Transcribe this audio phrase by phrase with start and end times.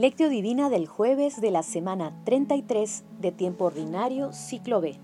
[0.00, 4.98] Lectio Divina del jueves de la semana 33 de tiempo ordinario, ciclo B.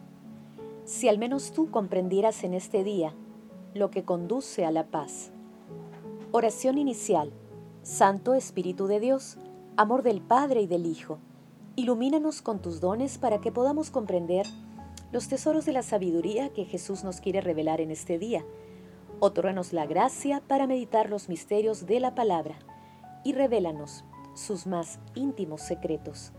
[0.87, 3.13] Si al menos tú comprendieras en este día
[3.75, 5.33] lo que conduce a la paz.
[6.33, 7.31] Oración inicial.
[7.83, 9.37] Santo Espíritu de Dios,
[9.77, 11.19] amor del Padre y del Hijo,
[11.75, 14.47] ilumínanos con tus dones para que podamos comprender
[15.13, 18.47] los tesoros de la sabiduría que Jesús nos quiere revelar en este día.
[19.21, 22.59] Otórganos la gracia para meditar los misterios de la palabra
[23.25, 24.03] y revélanos
[24.37, 26.33] sus más íntimos secretos.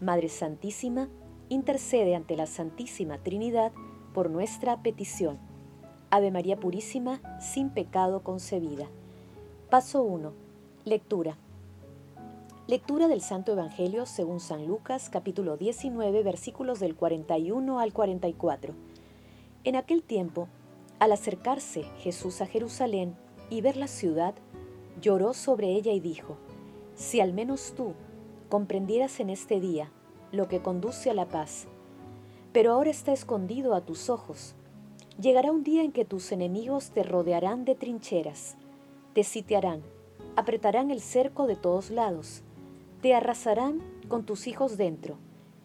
[0.00, 1.08] Madre Santísima,
[1.48, 3.72] intercede ante la Santísima Trinidad
[4.12, 5.38] por nuestra petición.
[6.10, 8.88] Ave María Purísima, sin pecado concebida.
[9.70, 10.32] Paso 1.
[10.84, 11.36] Lectura.
[12.66, 18.74] Lectura del Santo Evangelio según San Lucas capítulo 19 versículos del 41 al 44.
[19.64, 20.48] En aquel tiempo,
[20.98, 23.16] al acercarse Jesús a Jerusalén
[23.50, 24.34] y ver la ciudad,
[25.00, 26.38] lloró sobre ella y dijo,
[26.94, 27.94] si al menos tú
[28.48, 29.90] comprendieras en este día
[30.32, 31.66] lo que conduce a la paz,
[32.52, 34.54] pero ahora está escondido a tus ojos.
[35.20, 38.56] Llegará un día en que tus enemigos te rodearán de trincheras,
[39.12, 39.82] te sitiarán,
[40.36, 42.42] apretarán el cerco de todos lados,
[43.00, 45.18] te arrasarán con tus hijos dentro,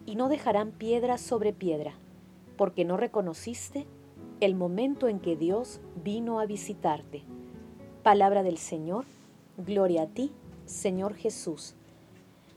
[0.06, 1.94] y no dejarán piedra sobre piedra,
[2.56, 3.86] porque no reconociste
[4.40, 7.22] el momento en que Dios vino a visitarte.
[8.02, 9.04] Palabra del Señor,
[9.58, 10.32] gloria a ti,
[10.70, 11.74] Señor Jesús.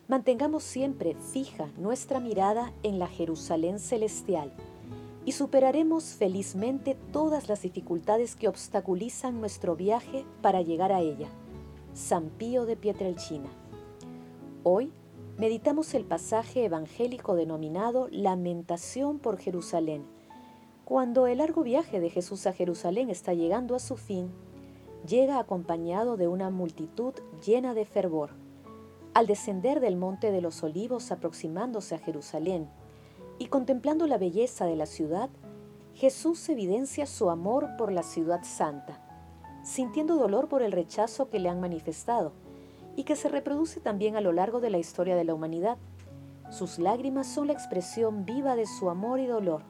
[0.07, 4.53] Mantengamos siempre fija nuestra mirada en la Jerusalén celestial
[5.25, 11.27] y superaremos felizmente todas las dificultades que obstaculizan nuestro viaje para llegar a ella.
[11.93, 13.49] San Pío de Pietrelcina.
[14.63, 14.91] Hoy
[15.37, 20.05] meditamos el pasaje evangélico denominado Lamentación por Jerusalén.
[20.85, 24.31] Cuando el largo viaje de Jesús a Jerusalén está llegando a su fin,
[25.07, 27.13] llega acompañado de una multitud
[27.45, 28.31] llena de fervor.
[29.13, 32.69] Al descender del monte de los olivos aproximándose a Jerusalén
[33.37, 35.29] y contemplando la belleza de la ciudad,
[35.93, 38.99] Jesús evidencia su amor por la ciudad santa,
[39.63, 42.31] sintiendo dolor por el rechazo que le han manifestado
[42.95, 45.77] y que se reproduce también a lo largo de la historia de la humanidad.
[46.49, 49.63] Sus lágrimas son la expresión viva de su amor y dolor,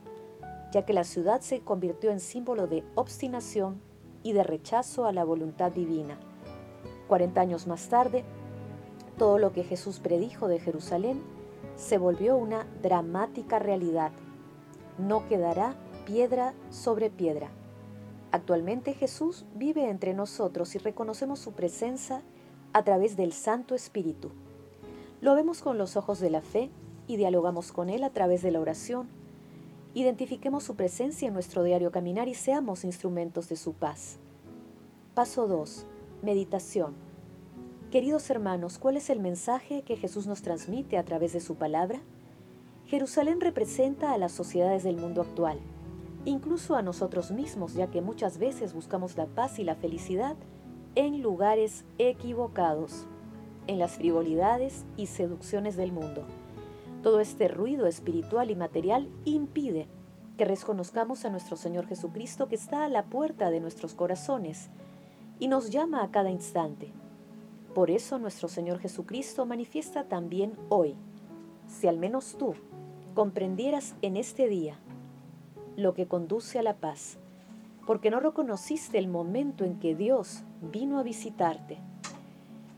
[0.72, 3.82] ya que la ciudad se convirtió en símbolo de obstinación,
[4.24, 6.18] y de rechazo a la voluntad divina.
[7.08, 8.24] Cuarenta años más tarde,
[9.18, 11.22] todo lo que Jesús predijo de Jerusalén
[11.76, 14.12] se volvió una dramática realidad.
[14.98, 15.76] No quedará
[16.06, 17.50] piedra sobre piedra.
[18.32, 22.24] Actualmente Jesús vive entre nosotros y reconocemos su presencia
[22.74, 24.32] a través del Santo Espíritu.
[25.22, 26.72] Lo vemos con los ojos de la fe
[27.08, 29.23] y dialogamos con Él a través de la oración
[29.96, 34.18] Identifiquemos su presencia en nuestro diario caminar y seamos instrumentos de su paz.
[35.14, 35.86] Paso 2.
[36.24, 36.96] Meditación.
[37.92, 42.02] Queridos hermanos, ¿cuál es el mensaje que Jesús nos transmite a través de su palabra?
[42.88, 45.59] Jerusalén representa a las sociedades del mundo actual,
[46.25, 50.36] incluso a nosotros mismos, ya que muchas veces buscamos la paz y la felicidad
[50.96, 53.06] en lugares equivocados,
[53.68, 56.25] en las frivolidades y seducciones del mundo.
[57.03, 59.90] Todo este ruido espiritual y material impide
[60.38, 64.69] que reconozcamos a nuestro Señor Jesucristo que está a la puerta de nuestros corazones
[65.38, 66.94] y nos llama a cada instante.
[67.75, 70.96] Por eso nuestro Señor Jesucristo manifiesta también hoy,
[71.68, 72.56] si al menos tú
[73.13, 74.80] comprendieras en este día
[75.75, 77.18] lo que conduce a la paz,
[77.86, 81.80] porque no reconociste el momento en que Dios vino a visitarte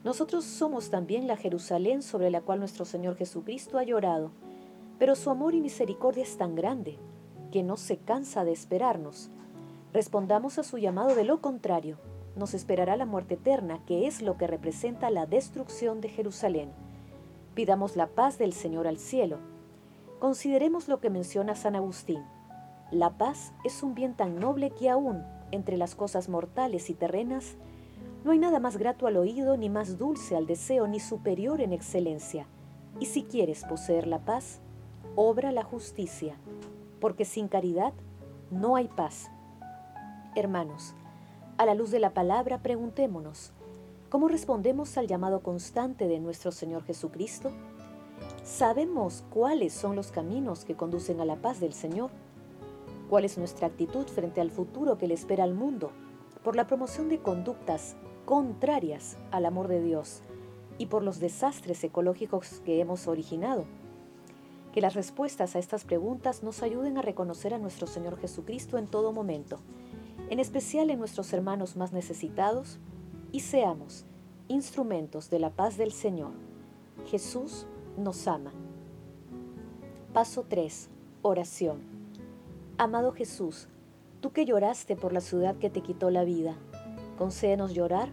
[0.05, 4.29] nosotros somos también la Jerusalén sobre la cual nuestro Señor Jesucristo ha llorado,
[4.99, 6.99] pero su amor y misericordia es tan grande
[7.51, 9.31] que no se cansa de esperarnos.
[9.93, 11.97] Respondamos a su llamado de lo contrario,
[12.35, 16.69] nos esperará la muerte eterna, que es lo que representa la destrucción de Jerusalén.
[17.55, 19.39] Pidamos la paz del Señor al cielo.
[20.19, 22.21] Consideremos lo que menciona San Agustín.
[22.91, 27.55] La paz es un bien tan noble que aún entre las cosas mortales y terrenas
[28.25, 31.71] no hay nada más grato al oído, ni más dulce al deseo, ni superior en
[31.71, 32.47] excelencia.
[32.99, 34.61] Y si quieres poseer la paz,
[35.15, 36.35] obra la justicia,
[36.99, 37.93] porque sin caridad
[38.49, 39.29] no hay paz.
[40.35, 40.95] Hermanos,
[41.59, 43.51] a la luz de la palabra preguntémonos,
[44.09, 47.51] ¿cómo respondemos al llamado constante de nuestro Señor Jesucristo?
[48.43, 52.09] ¿Sabemos cuáles son los caminos que conducen a la paz del Señor?
[53.07, 55.91] ¿Cuál es nuestra actitud frente al futuro que le espera al mundo
[56.43, 57.95] por la promoción de conductas
[58.25, 60.21] contrarias al amor de Dios
[60.77, 63.65] y por los desastres ecológicos que hemos originado.
[64.73, 68.87] Que las respuestas a estas preguntas nos ayuden a reconocer a nuestro Señor Jesucristo en
[68.87, 69.59] todo momento,
[70.29, 72.79] en especial en nuestros hermanos más necesitados,
[73.31, 74.05] y seamos
[74.47, 76.31] instrumentos de la paz del Señor.
[77.05, 77.67] Jesús
[77.97, 78.51] nos ama.
[80.13, 80.89] Paso 3.
[81.21, 81.81] Oración.
[82.77, 83.67] Amado Jesús,
[84.19, 86.57] tú que lloraste por la ciudad que te quitó la vida,
[87.17, 88.09] concédenos llorar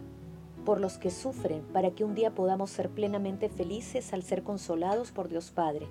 [0.65, 5.11] por los que sufren para que un día podamos ser plenamente felices al ser consolados
[5.11, 5.87] por Dios Padre.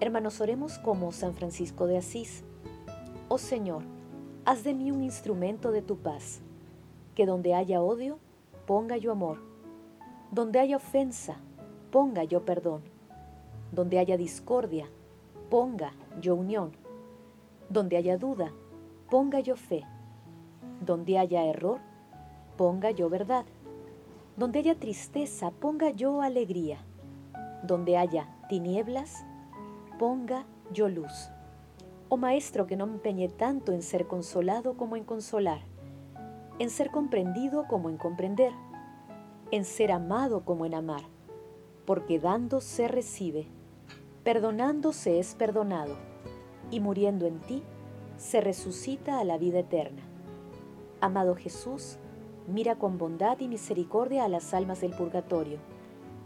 [0.00, 2.44] Hermanos, oremos como San Francisco de Asís.
[3.28, 3.82] Oh Señor,
[4.44, 6.40] haz de mí un instrumento de tu paz,
[7.14, 8.18] que donde haya odio,
[8.66, 9.38] ponga yo amor,
[10.30, 11.36] donde haya ofensa,
[11.90, 12.82] ponga yo perdón,
[13.72, 14.88] donde haya discordia,
[15.48, 16.72] ponga yo unión,
[17.68, 18.52] donde haya duda,
[19.10, 19.84] ponga yo fe,
[20.80, 21.80] donde haya error,
[22.56, 23.46] ponga yo verdad
[24.36, 26.78] donde haya tristeza, ponga yo alegría.
[27.62, 29.24] Donde haya tinieblas,
[29.98, 31.30] ponga yo luz.
[32.10, 35.60] Oh Maestro, que no me empeñe tanto en ser consolado como en consolar,
[36.58, 38.52] en ser comprendido como en comprender,
[39.50, 41.02] en ser amado como en amar,
[41.86, 43.48] porque dando se recibe,
[44.22, 45.96] perdonando se es perdonado,
[46.70, 47.62] y muriendo en ti
[48.18, 50.02] se resucita a la vida eterna.
[51.00, 51.98] Amado Jesús,
[52.48, 55.58] Mira con bondad y misericordia a las almas del purgatorio.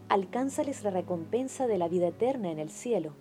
[0.09, 3.13] Alcánzales la recompensa de la vida eterna en el cielo.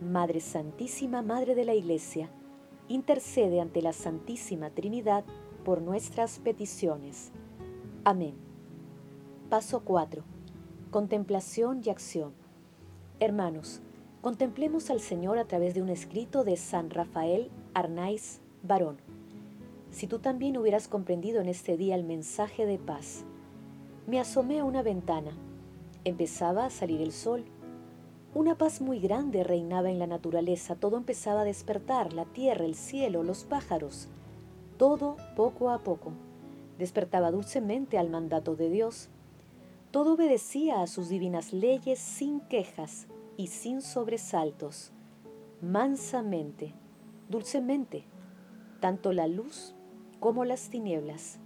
[0.00, 2.30] Madre Santísima, Madre de la Iglesia,
[2.88, 5.24] intercede ante la Santísima Trinidad
[5.64, 7.32] por nuestras peticiones.
[8.04, 8.34] Amén.
[9.48, 10.22] Paso 4.
[10.90, 12.34] Contemplación y acción.
[13.18, 13.80] Hermanos,
[14.20, 18.98] contemplemos al Señor a través de un escrito de San Rafael Arnaiz Barón
[19.92, 23.24] si tú también hubieras comprendido en este día el mensaje de paz.
[24.06, 25.30] Me asomé a una ventana.
[26.04, 27.44] Empezaba a salir el sol.
[28.34, 30.74] Una paz muy grande reinaba en la naturaleza.
[30.74, 34.08] Todo empezaba a despertar, la tierra, el cielo, los pájaros.
[34.78, 36.12] Todo poco a poco.
[36.78, 39.10] Despertaba dulcemente al mandato de Dios.
[39.90, 43.06] Todo obedecía a sus divinas leyes sin quejas
[43.36, 44.90] y sin sobresaltos.
[45.60, 46.72] Mansamente,
[47.28, 48.04] dulcemente,
[48.80, 49.74] tanto la luz
[50.22, 51.40] como las tinieblas.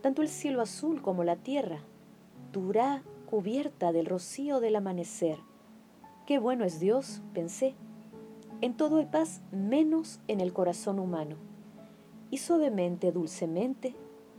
[0.00, 1.80] Tanto el cielo azul como la tierra,
[2.50, 5.36] dura cubierta del rocío del amanecer.
[6.26, 7.74] Qué bueno es Dios, pensé.
[8.62, 11.36] En todo hay paz menos en el corazón humano.
[12.30, 13.94] Y suavemente, dulcemente,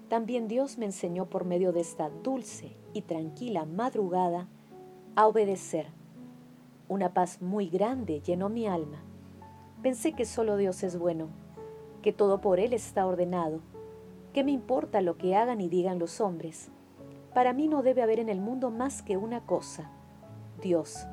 [0.09, 4.47] también Dios me enseñó por medio de esta dulce y tranquila madrugada
[5.15, 5.85] a obedecer.
[6.89, 9.03] Una paz muy grande llenó mi alma.
[9.83, 11.27] Pensé que solo Dios es bueno
[12.01, 13.59] que todo por Él está ordenado.
[14.33, 16.71] ¿Qué me importa lo que hagan y digan los hombres?
[17.33, 19.91] Para mí no debe haber en el mundo más que una cosa,
[20.61, 21.05] Dios.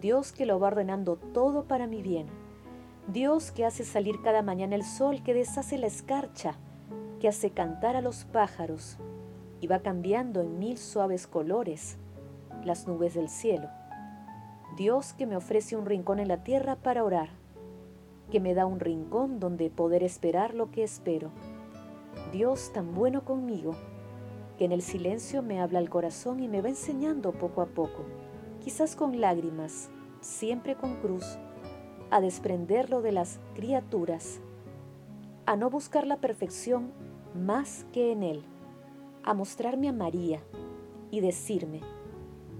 [0.00, 2.26] Dios que lo va ordenando todo para mi bien.
[3.08, 6.56] Dios que hace salir cada mañana el sol, que deshace la escarcha,
[7.20, 8.98] que hace cantar a los pájaros
[9.60, 11.98] y va cambiando en mil suaves colores
[12.64, 13.68] las nubes del cielo.
[14.76, 17.37] Dios que me ofrece un rincón en la tierra para orar
[18.30, 21.30] que me da un rincón donde poder esperar lo que espero.
[22.32, 23.74] Dios tan bueno conmigo,
[24.58, 28.04] que en el silencio me habla al corazón y me va enseñando poco a poco,
[28.62, 29.88] quizás con lágrimas,
[30.20, 31.38] siempre con cruz,
[32.10, 34.40] a desprenderlo de las criaturas,
[35.46, 36.92] a no buscar la perfección
[37.34, 38.42] más que en Él,
[39.22, 40.42] a mostrarme a María
[41.10, 41.80] y decirme,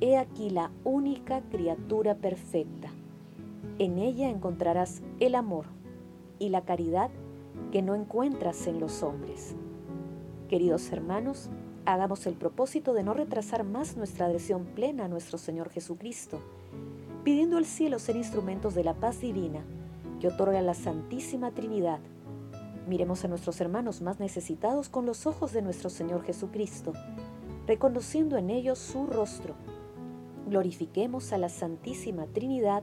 [0.00, 2.87] he aquí la única criatura perfecta
[3.78, 5.66] en ella encontrarás el amor
[6.38, 7.10] y la caridad
[7.72, 9.54] que no encuentras en los hombres.
[10.48, 11.50] Queridos hermanos,
[11.84, 16.40] hagamos el propósito de no retrasar más nuestra adhesión plena a nuestro Señor Jesucristo,
[17.24, 19.62] pidiendo al cielo ser instrumentos de la paz divina
[20.20, 22.00] que otorga la Santísima Trinidad.
[22.88, 26.92] Miremos a nuestros hermanos más necesitados con los ojos de nuestro Señor Jesucristo,
[27.66, 29.54] reconociendo en ellos su rostro.
[30.48, 32.82] Glorifiquemos a la Santísima Trinidad,